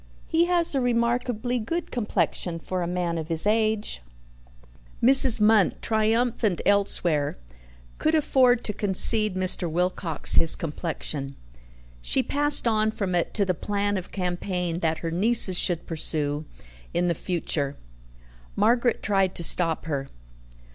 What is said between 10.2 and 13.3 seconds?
his complexion. She passed on from